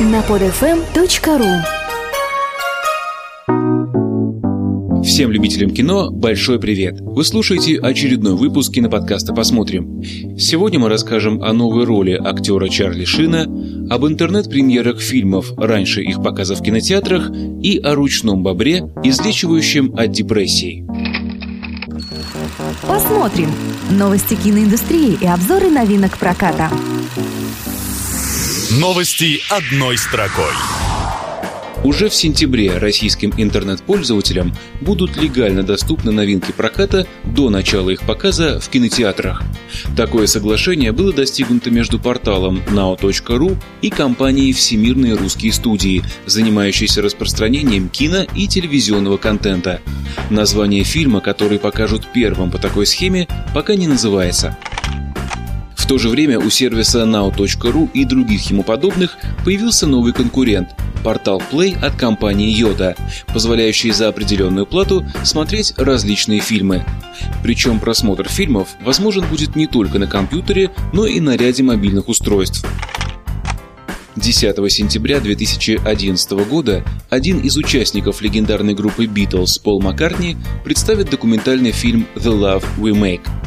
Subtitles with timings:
[0.00, 1.62] на podfm.ru
[5.04, 6.96] Всем любителям кино большой привет!
[7.00, 10.02] Вы слушаете очередной выпуск киноподкаста «Посмотрим».
[10.36, 13.42] Сегодня мы расскажем о новой роли актера Чарли Шина,
[13.88, 17.30] об интернет-премьерах фильмов, раньше их показа в кинотеатрах,
[17.62, 20.84] и о ручном бобре, излечивающем от депрессии.
[22.82, 23.50] Посмотрим.
[23.90, 26.70] Новости киноиндустрии и обзоры новинок проката.
[28.70, 30.54] Новости одной строкой.
[31.84, 38.68] Уже в сентябре российским интернет-пользователям будут легально доступны новинки проката до начала их показа в
[38.70, 39.42] кинотеатрах.
[39.94, 48.24] Такое соглашение было достигнуто между порталом now.ru и компанией «Всемирные русские студии», занимающейся распространением кино
[48.34, 49.82] и телевизионного контента.
[50.30, 54.56] Название фильма, который покажут первым по такой схеме, пока не называется.
[55.84, 60.70] В то же время у сервиса now.ru и других ему подобных появился новый конкурент–
[61.04, 62.96] портал Play от компании Yoda,
[63.34, 66.86] позволяющий за определенную плату смотреть различные фильмы.
[67.42, 72.66] Причем просмотр фильмов возможен будет не только на компьютере, но и на ряде мобильных устройств.
[74.16, 82.06] 10 сентября 2011 года один из участников легендарной группы Beatles, Пол Маккартни, представит документальный фильм
[82.16, 83.43] «The Love We Make».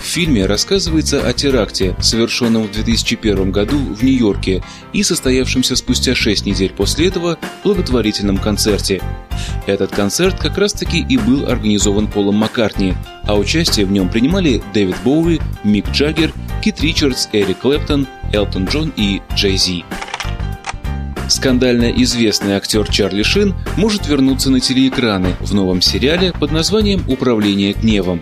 [0.00, 6.46] В фильме рассказывается о теракте, совершенном в 2001 году в Нью-Йорке и состоявшемся спустя 6
[6.46, 9.02] недель после этого благотворительном концерте.
[9.66, 14.96] Этот концерт как раз-таки и был организован Полом Маккартни, а участие в нем принимали Дэвид
[15.04, 16.32] Боуи, Мик Джаггер,
[16.64, 19.84] Кит Ричардс, Эрик Клэптон, Элтон Джон и Джей Зи.
[21.28, 27.72] Скандально известный актер Чарли Шин может вернуться на телеэкраны в новом сериале под названием «Управление
[27.72, 28.20] гневом».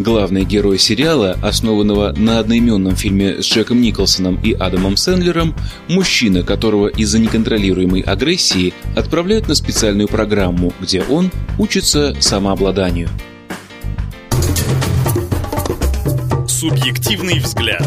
[0.00, 5.54] Главный герой сериала, основанного на одноименном фильме с Джеком Николсоном и Адамом Сэндлером,
[5.88, 13.10] мужчина, которого из-за неконтролируемой агрессии отправляют на специальную программу, где он учится самообладанию.
[16.48, 17.86] Субъективный взгляд.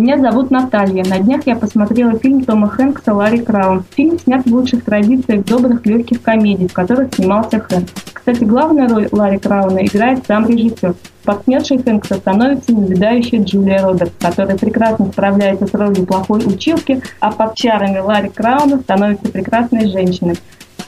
[0.00, 1.04] Меня зовут Наталья.
[1.04, 3.84] На днях я посмотрела фильм Тома Хэнкса «Ларри Краун».
[3.94, 7.86] Фильм снят в лучших традициях добрых легких комедий, в которых снимался Хэнк.
[8.14, 10.94] Кстати, главную роль Ларри Крауна играет сам режиссер.
[11.26, 17.54] Партнершей Хэнкса становится невидающая Джулия Робертс, которая прекрасно справляется с ролью плохой училки, а под
[17.56, 20.36] чарами Ларри Крауна становится прекрасной женщиной.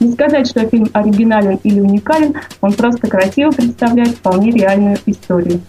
[0.00, 5.60] Не сказать, что фильм оригинален или уникален, он просто красиво представляет вполне реальную историю.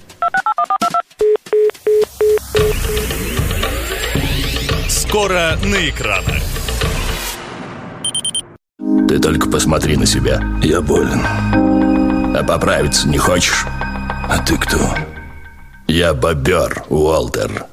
[5.14, 6.42] Скоро на экранах.
[9.08, 10.42] Ты только посмотри на себя.
[10.64, 11.22] Я болен.
[12.36, 13.64] А поправиться не хочешь?
[13.68, 14.80] А ты кто?
[15.88, 17.68] Я бобер, Уолтер.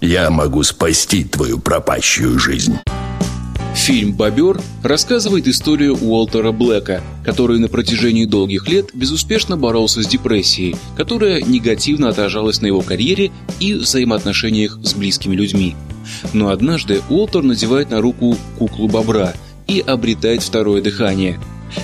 [0.00, 2.76] Я могу спасти твою пропащую жизнь.
[3.76, 10.74] Фильм «Бобер» рассказывает историю Уолтера Блэка, который на протяжении долгих лет безуспешно боролся с депрессией,
[10.96, 13.30] которая негативно отражалась на его карьере
[13.60, 15.76] и взаимоотношениях с близкими людьми.
[16.32, 19.34] Но однажды Уолтер надевает на руку куклу бобра
[19.66, 21.38] и обретает второе дыхание.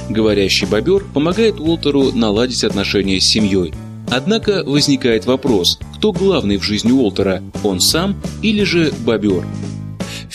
[0.09, 3.73] Говорящий бобер помогает Уолтеру наладить отношения с семьей.
[4.11, 9.45] Однако возникает вопрос, кто главный в жизни Уолтера, он сам или же бобер?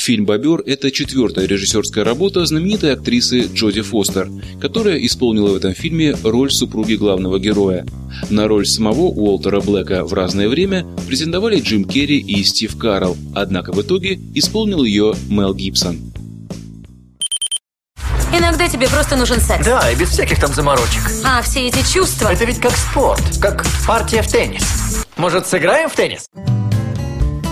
[0.01, 4.29] Фильм «Бобер»— это четвертая режиссерская работа знаменитой актрисы Джоди Фостер,
[4.59, 7.85] которая исполнила в этом фильме роль супруги главного героя.
[8.31, 13.73] На роль самого Уолтера Блэка в разное время претендовали Джим Керри и Стив Карл, однако
[13.73, 16.00] в итоге исполнил ее Мел Гибсон.
[18.33, 19.63] Иногда тебе просто нужен секс.
[19.63, 21.03] Да, и без всяких там заморочек.
[21.23, 22.29] А все эти чувства...
[22.29, 25.06] Это ведь как спорт, как партия в теннис.
[25.16, 26.25] Может, сыграем в теннис?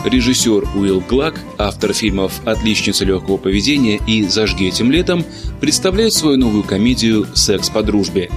[0.06, 5.26] Режиссер Уилл Глак, автор фильмов «Отличница легкого поведения» и «Зажги этим летом»,
[5.60, 8.32] представляет свою новую комедию «Секс по дружбе».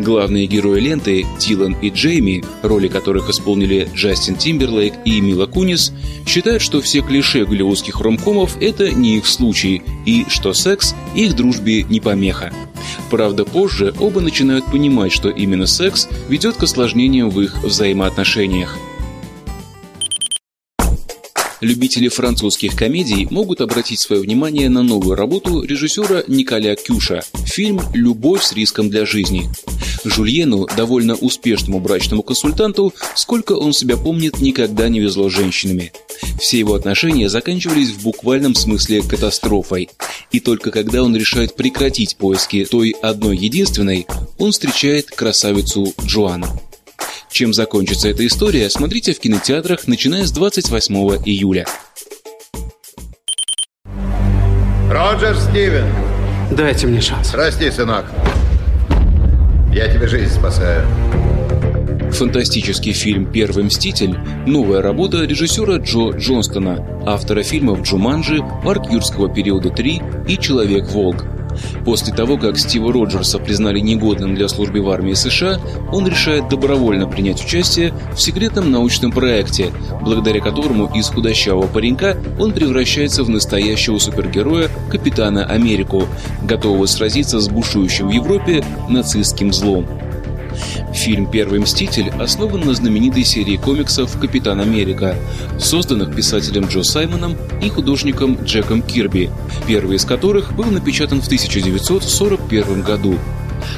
[0.00, 5.92] Главные герои ленты Дилан и Джейми, роли которых исполнили Джастин Тимберлейк и Мила Кунис,
[6.26, 11.84] считают, что все клише голливудских ромкомов– это не их случай, и что секс их дружбе
[11.84, 12.52] не помеха.
[13.08, 18.76] Правда, позже оба начинают понимать, что именно секс ведет к осложнениям в их взаимоотношениях–
[21.60, 28.44] Любители французских комедий могут обратить свое внимание на новую работу режиссера Николя Кюша– фильм «Любовь
[28.44, 29.50] с риском для жизни».
[30.04, 35.92] Жульену, довольно успешному брачному консультанту, сколько он себя помнит, никогда не везло женщинами.
[36.40, 39.90] Все его отношения заканчивались в буквальном смысле катастрофой.
[40.30, 44.06] И только когда он решает прекратить поиски той одной единственной,
[44.38, 46.67] он встречает красавицу Джоанну.
[47.30, 50.94] Чем закончится эта история, смотрите в кинотеатрах, начиная с 28
[51.24, 51.66] июля.
[54.90, 55.86] Роджер Стивен.
[56.50, 57.30] Дайте мне шанс.
[57.30, 58.06] Прости, сынок.
[59.72, 60.86] Я тебе жизнь спасаю.
[62.12, 64.16] Фантастический фильм «Первый мститель»–
[64.46, 71.26] новая работа режиссера Джо Джонстона, автора фильмов «Джуманджи», «Парк юрского периода 3» и «Человек-волк».
[71.84, 75.60] После того, как Стива Роджерса признали негодным для службы в армии США,
[75.92, 79.72] он решает добровольно принять участие в секретном научном проекте,
[80.02, 86.04] благодаря которому из худощавого паренька он превращается в настоящего супергероя Капитана Америку,
[86.42, 89.86] готового сразиться с бушующим в Европе нацистским злом.
[90.92, 95.16] Фильм «Первый мститель» основан на знаменитой серии комиксов «Капитан Америка»,
[95.58, 99.30] созданных писателем Джо Саймоном и художником Джеком Кирби,
[99.66, 103.16] первый из которых был напечатан в 1941 году.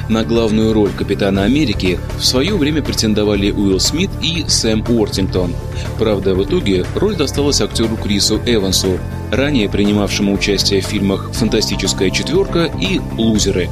[0.09, 5.53] На главную роль Капитана Америки в свое время претендовали Уилл Смит и Сэм Уортингтон.
[5.97, 8.99] Правда, в итоге роль досталась актеру Крису Эвансу,
[9.31, 13.69] ранее принимавшему участие в фильмах «Фантастическая четверка» и «Лузеры».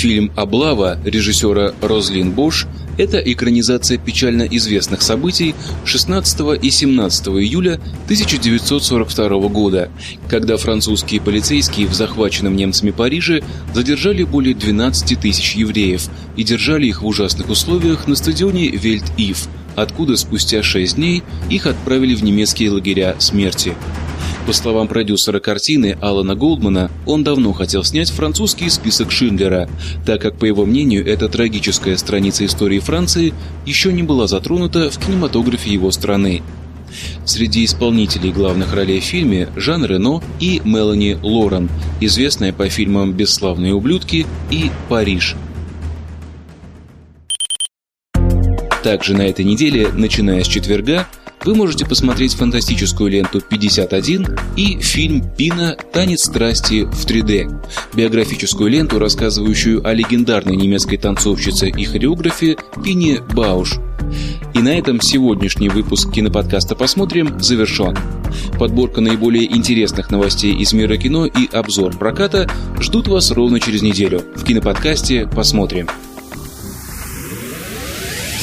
[0.00, 2.66] Фильм «Облава» режиссера Розлин Бош–
[2.96, 5.54] это экранизация печально известных событий
[5.84, 7.74] 16 и 17 июля
[8.04, 9.90] 1942 года,
[10.26, 13.42] когда французские полицейские в захваченном немцами Париже
[13.74, 20.16] задержали более 12 тысяч евреев и держали их в ужасных условиях на стадионе Вельт-Ив, откуда
[20.16, 23.74] спустя 6 дней их отправили в немецкие лагеря смерти.
[24.50, 29.70] По словам продюсера картины Алана Голдмана, он давно хотел снять французский список Шиндлера,
[30.04, 33.32] так как, по его мнению, эта трагическая страница истории Франции
[33.64, 36.42] еще не была затронута в кинематографе его страны.
[37.24, 41.70] Среди исполнителей главных ролей в фильме Жан Рено и Мелани Лорен,
[42.00, 45.36] известная по фильмам «Бесславные ублюдки» и «Париж».
[48.82, 51.06] Также на этой неделе, начиная с четверга,
[51.44, 55.76] вы можете посмотреть фантастическую ленту «51» и фильм «Пина.
[55.92, 57.50] Танец страсти в 3D»,
[57.94, 63.78] биографическую ленту, рассказывающую о легендарной немецкой танцовщице и хореографе Пине Бауш.
[64.54, 67.96] И на этом сегодняшний выпуск киноподкаста «Посмотрим» завершен.
[68.58, 72.50] Подборка наиболее интересных новостей из мира кино и обзор проката
[72.80, 75.88] ждут вас ровно через неделю в киноподкасте «Посмотрим».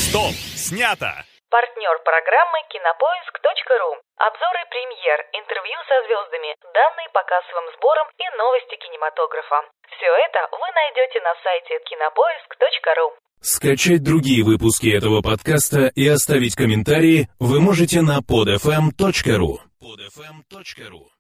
[0.10, 0.34] Стоп!
[0.56, 1.27] Снято!
[1.50, 3.92] Партнер программы кинопоиск.ру.
[4.20, 9.64] Обзоры премьер, интервью со звездами, данные по кассовым сборам и новости кинематографа.
[9.96, 13.16] Все это вы найдете на сайте кинопоиск.ру.
[13.40, 19.64] Скачать другие выпуски этого подкаста и оставить комментарии вы можете на podfm.ru.
[19.80, 21.17] podfm.ru